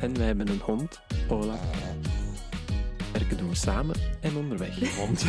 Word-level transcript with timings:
En 0.00 0.16
wij 0.16 0.26
hebben 0.26 0.48
een 0.48 0.60
hond, 0.60 1.00
Ola. 1.28 1.58
Werken 3.12 3.36
doen 3.36 3.48
we 3.48 3.54
samen 3.54 3.96
en 4.20 4.36
onderweg. 4.36 4.96
Hond. 4.96 5.22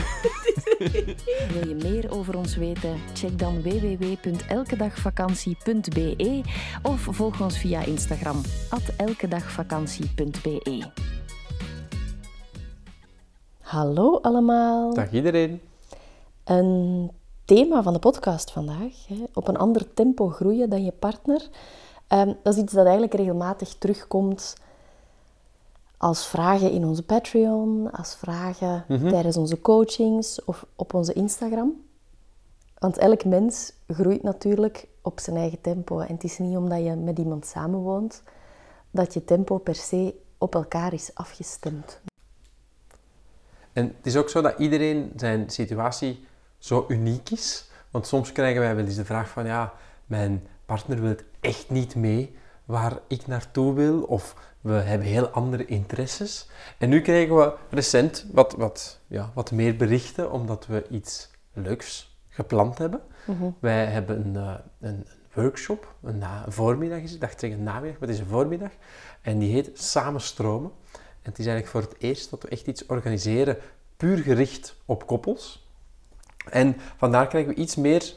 Wil 1.54 1.68
je 1.68 1.76
meer 1.82 2.12
over 2.12 2.38
ons 2.38 2.56
weten? 2.56 3.00
Check 3.14 3.40
dan 3.40 3.62
www.elkedagvakantie.be 3.62 6.42
of 6.84 7.02
volg 7.02 7.42
ons 7.42 7.58
via 7.58 7.86
Instagram 7.86 8.42
elkedagvakantie.be. 8.98 10.84
Hallo 13.62 14.20
allemaal. 14.22 14.94
Dag 14.94 15.12
iedereen. 15.12 15.62
Een 16.44 17.12
thema 17.46 17.84
van 17.84 17.94
de 17.94 18.00
podcast 18.00 18.52
vandaag, 18.52 19.08
hè, 19.08 19.24
op 19.34 19.48
een 19.48 19.58
ander 19.58 19.94
tempo 19.94 20.30
groeien 20.30 20.70
dan 20.70 20.84
je 20.84 20.92
partner. 20.92 21.50
Ehm, 22.08 22.34
dat 22.44 22.54
is 22.54 22.62
iets 22.62 22.74
dat 22.74 22.84
eigenlijk 22.84 23.14
regelmatig 23.14 23.76
terugkomt 23.76 24.56
als 25.98 26.28
vragen 26.28 26.72
in 26.72 26.86
onze 26.86 27.04
Patreon, 27.04 27.92
als 27.92 28.16
vragen 28.16 28.86
tijdens 28.88 29.38
onze 29.38 29.62
coachings 29.62 30.44
of 30.46 30.66
op 30.76 30.94
onze 30.94 31.14
Instagram. 31.14 31.86
Want 32.78 32.98
elk 32.98 33.26
mens 33.26 33.74
groeit 33.88 34.24
natuurlijk 34.24 34.88
op 35.02 35.20
zijn 35.20 35.38
eigen 35.38 35.62
tempo. 35.62 36.00
En 36.00 36.14
het 36.14 36.24
is 36.24 36.38
niet 36.38 36.58
omdat 36.58 36.84
je 36.84 36.96
met 36.96 37.20
iemand 37.20 37.46
samenwoont 37.46 38.24
dat 38.92 39.14
je 39.14 39.24
tempo 39.24 39.58
per 39.58 39.76
se 39.76 40.16
op 40.38 40.56
elkaar 40.56 40.94
is 40.94 41.12
afgestemd. 41.14 42.00
En 43.74 43.86
het 43.98 44.06
is 44.06 44.16
ook 44.16 44.30
zo 44.30 44.42
dat 44.42 44.60
iedereen 44.60 45.12
zijn 45.16 45.50
situatie 45.50 46.26
zo 46.58 46.86
uniek 46.88 47.30
is. 47.30 47.70
Want 47.92 48.08
soms 48.08 48.32
krijgen 48.32 48.62
wij 48.62 48.76
wel 48.76 48.86
eens 48.86 48.96
de 48.96 49.06
vraag 49.06 49.30
van, 49.30 49.46
ja, 49.46 49.74
mijn 50.06 50.48
partner 50.68 51.00
wil 51.02 51.10
het 51.10 51.24
echt 51.40 51.70
niet 51.70 51.96
mee 51.96 52.36
waar 52.66 53.00
ik 53.08 53.28
naartoe 53.28 53.74
wil. 53.74 54.02
Of 54.02 54.36
we 54.62 54.72
hebben 54.72 55.08
heel 55.08 55.28
andere 55.28 55.66
interesses. 55.66 56.50
En 56.78 56.90
nu 56.90 57.02
krijgen 57.02 57.36
we 57.36 57.54
recent 57.70 58.26
wat, 58.32 58.54
wat, 58.54 59.00
ja, 59.08 59.32
wat 59.34 59.52
meer 59.52 59.76
berichten, 59.76 60.32
omdat 60.32 60.66
we 60.66 60.86
iets 60.90 61.30
leuks 61.54 62.18
gepland 62.30 62.78
hebben. 62.78 63.02
Wij 63.60 63.86
hebben 63.86 64.26
een, 64.26 64.36
eh, 64.36 64.54
een 64.80 65.06
workshop, 65.34 65.94
een, 66.04 66.18
na- 66.18 66.46
een 66.46 66.52
voormiddag 66.52 66.98
is 67.00 67.04
het, 67.04 67.14
ik 67.14 67.20
dacht 67.22 67.40
zeggen 67.40 67.64
namiddag, 67.64 68.00
maar 68.00 68.08
het 68.10 68.18
is 68.18 68.24
een 68.24 68.30
voormiddag. 68.30 68.72
En 69.22 69.40
die 69.40 69.54
heet 69.54 69.70
Samen 69.74 70.22
Stromen. 70.22 70.72
En 70.94 71.34
het 71.34 71.40
is 71.40 71.46
eigenlijk 71.46 71.68
voor 71.68 71.82
het 71.94 72.02
eerst 72.02 72.30
dat 72.30 72.44
we 72.44 72.50
echt 72.50 72.68
iets 72.68 72.86
organiseren, 72.86 73.58
puur 73.98 74.18
gericht 74.18 74.76
op 74.86 75.08
koppels. 75.08 75.68
En 76.50 76.76
vandaar 76.98 77.28
krijgen 77.28 77.54
we 77.56 77.62
iets 77.62 77.76
meer 77.76 78.14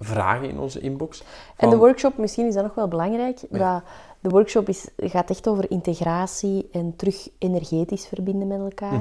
vragen 0.00 0.48
in 0.48 0.58
onze 0.58 0.80
inbox. 0.80 1.22
En 1.56 1.70
de 1.70 1.76
workshop, 1.76 2.16
misschien 2.18 2.46
is 2.46 2.54
dat 2.54 2.62
nog 2.62 2.74
wel 2.74 2.88
belangrijk, 2.88 3.40
dat 3.50 3.82
de 4.20 4.28
workshop 4.28 4.68
is, 4.68 4.86
gaat 4.96 5.30
echt 5.30 5.48
over 5.48 5.70
integratie 5.70 6.68
en 6.72 6.96
terug 6.96 7.28
energetisch 7.38 8.06
verbinden 8.06 8.48
met 8.48 8.60
elkaar. 8.60 8.92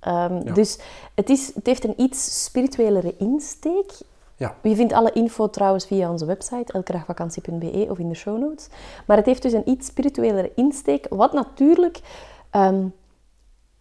Ehm, 0.00 0.34
Mhm. 0.34 0.46
Ja. 0.46 0.52
Dus 0.52 0.78
het, 1.14 1.30
is, 1.30 1.54
het 1.54 1.66
heeft 1.66 1.84
een 1.84 2.00
iets 2.00 2.44
spirituelere 2.44 3.14
insteek. 3.18 3.92
Ja, 4.36 4.54
Je 4.62 4.74
vindt 4.74 4.92
alle 4.92 5.12
info 5.12 5.50
trouwens 5.50 5.86
via 5.86 6.10
onze 6.10 6.24
website, 6.26 6.72
elkedagvakantie.be 6.72 7.86
of 7.90 7.98
in 7.98 8.08
de 8.08 8.14
show 8.14 8.38
notes. 8.38 8.68
Maar 9.06 9.16
het 9.16 9.26
heeft 9.26 9.42
dus 9.42 9.52
een 9.52 9.68
iets 9.68 9.86
spirituelere 9.86 10.52
insteek, 10.54 11.06
wat 11.10 11.32
natuurlijk 11.32 12.00
ehm, 12.50 12.84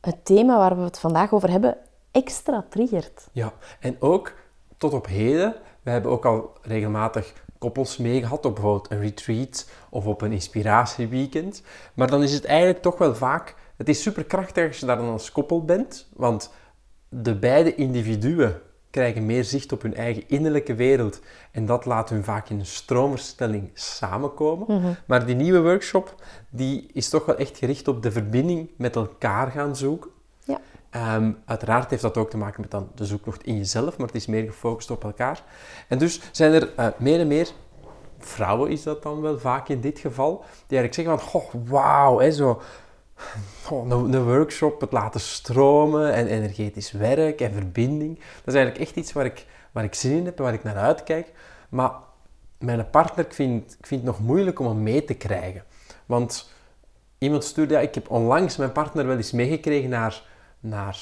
het 0.01 0.25
thema 0.25 0.57
waar 0.57 0.77
we 0.77 0.83
het 0.83 0.99
vandaag 0.99 1.33
over 1.33 1.49
hebben 1.49 1.77
extra 2.11 2.65
triggert. 2.69 3.27
Ja, 3.31 3.53
en 3.79 3.95
ook 3.99 4.33
tot 4.77 4.93
op 4.93 5.07
heden, 5.07 5.55
we 5.85 5.91
hebben 5.91 6.11
ook 6.11 6.25
al 6.25 6.53
regelmatig 6.61 7.33
koppels 7.57 7.97
meegehad 7.97 8.45
op 8.45 8.53
bijvoorbeeld 8.53 8.91
een 8.91 8.99
retreat 8.99 9.69
of 9.89 10.05
op 10.05 10.21
een 10.21 10.31
inspiratieweekend. 10.31 11.63
Maar 11.93 12.09
dan 12.09 12.23
is 12.23 12.33
het 12.33 12.45
eigenlijk 12.45 12.81
toch 12.81 12.97
wel 12.97 13.15
vaak, 13.15 13.55
het 13.77 13.89
is 13.89 14.01
superkrachtig 14.01 14.67
als 14.67 14.79
je 14.79 14.85
daar 14.85 14.97
dan 14.97 15.09
als 15.09 15.31
koppel 15.31 15.65
bent, 15.65 16.09
want 16.15 16.51
de 17.09 17.35
beide 17.35 17.75
individuen 17.75 18.61
krijgen 18.89 19.25
meer 19.25 19.43
zicht 19.43 19.71
op 19.71 19.81
hun 19.81 19.95
eigen 19.95 20.23
innerlijke 20.27 20.75
wereld 20.75 21.19
en 21.51 21.65
dat 21.65 21.85
laat 21.85 22.09
hun 22.09 22.23
vaak 22.23 22.49
in 22.49 22.59
een 22.59 22.65
stroomverstelling 22.65 23.69
samenkomen. 23.73 24.97
Maar 25.07 25.25
die 25.25 25.35
nieuwe 25.35 25.61
workshop, 25.61 26.15
die 26.49 26.89
is 26.93 27.09
toch 27.09 27.25
wel 27.25 27.37
echt 27.37 27.57
gericht 27.57 27.87
op 27.87 28.03
de 28.03 28.11
verbinding 28.11 28.69
met 28.77 28.95
elkaar 28.95 29.51
gaan 29.51 29.75
zoeken. 29.75 30.09
Ja. 30.45 30.59
Ehm, 30.89 31.31
uiteraard 31.45 31.89
heeft 31.89 32.01
dat 32.01 32.17
ook 32.17 32.29
te 32.29 32.37
maken 32.37 32.61
met 32.61 32.71
dan 32.71 32.89
de 32.95 33.05
zoektocht 33.05 33.43
in 33.43 33.57
jezelf, 33.57 33.97
maar 33.97 34.07
het 34.07 34.15
is 34.15 34.25
meer 34.25 34.45
gefocust 34.45 34.91
op 34.91 35.03
elkaar. 35.03 35.43
En 35.87 35.97
dus 35.97 36.21
zijn 36.31 36.53
er 36.53 36.73
eh, 36.75 36.87
meer 36.97 37.19
en 37.19 37.27
meer, 37.27 37.47
vrouwen 38.19 38.71
is 38.71 38.83
dat 38.83 39.03
dan 39.03 39.21
wel 39.21 39.39
vaak 39.39 39.69
in 39.69 39.81
dit 39.81 39.99
geval, 39.99 40.43
die 40.67 40.77
eigenlijk 40.77 40.93
zeggen 40.93 41.19
van, 41.19 41.41
goh, 41.41 41.53
wauw, 41.67 42.19
hè, 42.19 42.31
zo, 42.31 42.61
een 43.69 44.23
workshop, 44.23 44.81
het 44.81 44.91
laten 44.91 45.19
stromen 45.19 46.13
en 46.13 46.27
energetisch 46.27 46.91
werk 46.91 47.41
en 47.41 47.53
verbinding. 47.53 48.15
Dat 48.17 48.53
is 48.53 48.53
eigenlijk 48.53 48.85
echt 48.85 48.95
iets 48.95 49.13
waar 49.13 49.25
ik, 49.25 49.45
waar 49.71 49.83
ik 49.83 49.93
zin 49.93 50.17
in 50.17 50.25
heb 50.25 50.37
en 50.37 50.43
waar 50.43 50.53
ik 50.53 50.63
naar 50.63 50.77
uitkijk. 50.77 51.31
Maar 51.69 51.91
mijn 52.57 52.89
partner, 52.89 53.25
ik 53.25 53.33
vind, 53.33 53.75
ik 53.79 53.87
vind 53.87 54.01
het 54.01 54.09
nog 54.09 54.19
moeilijk 54.19 54.59
om 54.59 54.67
hem 54.67 54.83
mee 54.83 55.03
te 55.03 55.13
krijgen. 55.13 55.63
Want 56.05 56.51
iemand 57.17 57.43
stuurde, 57.43 57.73
ja, 57.73 57.79
ik 57.79 57.95
heb 57.95 58.09
onlangs 58.09 58.57
mijn 58.57 58.71
partner 58.71 59.07
wel 59.07 59.17
eens 59.17 59.31
meegekregen 59.31 59.89
naar, 59.89 60.23
naar, 60.69 60.97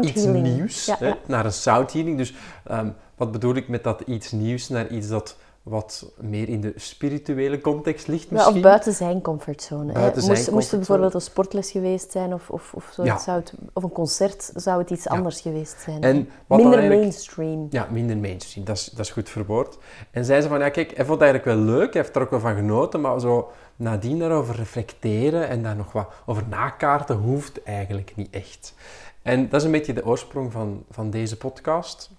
iets 0.00 0.24
nieuws. 0.24 0.86
Ja, 0.86 0.96
hè. 0.98 1.12
Naar 1.26 1.44
een 1.44 1.52
sound 1.52 1.92
healing. 1.92 2.16
Dus 2.16 2.34
ehm, 2.64 2.88
wat 3.16 3.32
bedoel 3.32 3.54
ik 3.54 3.68
met 3.68 3.84
dat 3.84 4.00
iets 4.00 4.30
nieuws 4.30 4.68
naar 4.68 4.88
iets 4.88 5.08
dat 5.08 5.36
wat 5.62 6.12
meer 6.20 6.48
in 6.48 6.60
de 6.60 6.72
spirituele 6.76 7.60
context 7.60 8.06
ligt 8.06 8.22
Ja, 8.28 8.34
misschien? 8.34 8.56
of 8.56 8.62
buiten 8.62 8.92
zijn 8.92 9.20
comfortzone. 9.20 9.86
hè. 9.86 9.92
Buiten 9.92 10.22
zijn 10.22 10.36
moest, 10.36 10.50
moest 10.50 10.52
het 10.52 10.52
comfortzone. 10.52 10.78
bijvoorbeeld 10.78 11.14
een 11.14 11.20
sportles 11.30 11.70
geweest 11.70 12.12
zijn 12.12 12.34
of, 12.34 12.50
of, 12.50 12.72
of, 12.74 12.90
zo, 12.94 13.04
Ja. 13.04 13.18
zou 13.18 13.38
het, 13.38 13.52
of 13.72 13.82
een 13.82 13.92
concert, 13.92 14.50
zou 14.54 14.78
het 14.80 14.90
iets 14.90 15.08
anders 15.08 15.40
geweest 15.40 15.80
zijn. 15.80 16.02
En 16.02 16.28
Minder 16.46 16.88
mainstream. 16.88 17.66
Ja, 17.70 17.88
minder 17.90 18.16
mainstream. 18.16 18.66
Dat 18.66 18.76
is, 18.76 18.84
dat 18.84 18.98
is 19.06 19.10
goed 19.10 19.28
verwoord. 19.28 19.78
En 20.10 20.24
zei 20.24 20.40
ze 20.40 20.48
van, 20.48 20.58
ja 20.58 20.68
kijk, 20.68 20.96
hij 20.96 21.04
vond 21.06 21.20
het 21.20 21.30
eigenlijk 21.30 21.58
wel 21.58 21.74
leuk, 21.76 21.92
hij 21.92 22.02
heeft 22.02 22.16
er 22.16 22.22
ook 22.22 22.30
wel 22.30 22.40
van 22.40 22.54
genoten, 22.54 23.00
maar 23.00 23.20
zo 23.20 23.50
nadien 23.76 24.18
daarover 24.18 24.54
reflecteren 24.56 25.48
en 25.48 25.62
daar 25.62 25.76
nog 25.76 25.92
wat 25.92 26.08
over 26.26 26.42
nakaarten 26.48 27.16
hoeft 27.16 27.62
eigenlijk 27.62 28.12
niet 28.16 28.30
echt. 28.30 28.74
En 29.22 29.48
dat 29.48 29.60
is 29.60 29.66
een 29.66 29.72
beetje 29.72 29.92
de 29.92 30.06
oorsprong 30.06 30.52
van, 30.52 30.84
van 30.90 31.10
deze 31.10 31.36
podcast. 31.36 32.10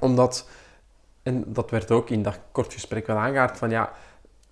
Omdat, 0.00 0.48
en 1.26 1.44
dat 1.46 1.70
werd 1.70 1.90
ook 1.90 2.10
in 2.10 2.22
dat 2.22 2.38
kort 2.52 2.72
gesprek 2.72 3.06
wel 3.06 3.16
aangehaald, 3.16 3.56
van 3.56 3.70
ja, 3.70 3.92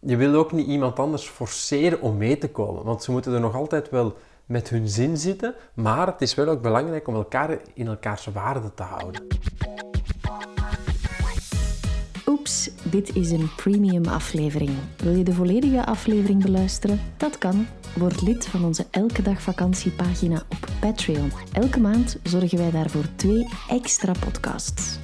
je 0.01 0.17
wil 0.17 0.35
ook 0.35 0.53
niet 0.53 0.67
iemand 0.67 0.99
anders 0.99 1.29
forceren 1.29 2.01
om 2.01 2.17
mee 2.17 2.39
te 2.39 2.51
komen. 2.51 2.85
Want 2.85 3.03
ze 3.03 3.11
moeten 3.11 3.33
er 3.33 3.41
nog 3.41 3.55
altijd 3.55 3.91
wel 3.91 4.17
met 4.47 4.69
hun 4.69 4.89
zin 4.89 5.17
zitten, 5.17 5.55
maar 5.75 6.07
het 6.07 6.21
is 6.21 6.35
wel 6.35 6.49
ook 6.49 6.63
belangrijk 6.63 7.09
om 7.09 7.15
elkaar 7.15 7.59
in 7.75 7.87
elkaars 7.87 8.27
waarde 8.27 8.75
te 8.75 8.83
houden. 8.83 9.23
Oeps, 12.27 12.71
dit 12.83 13.17
is 13.17 13.31
een 13.31 13.51
premium 13.57 14.07
aflevering. 14.07 14.71
Wil 14.97 15.15
je 15.15 15.25
de 15.25 15.33
volledige 15.33 15.87
aflevering 15.87 16.43
beluisteren? 16.43 17.01
Dat 17.17 17.39
kan. 17.39 17.67
Word 17.97 18.23
lid 18.23 18.47
van 18.47 18.65
onze 18.65 18.87
Elke 18.91 19.23
Dag 19.23 19.43
Vakantiepagina 19.43 20.43
op 20.49 20.69
Patreon. 20.81 21.33
Elke 21.53 21.81
maand 21.81 22.19
zorgen 22.23 22.59
wij 22.59 22.71
daarvoor 22.71 23.05
twee 23.17 23.49
extra 23.69 24.13
podcasts. 24.25 25.04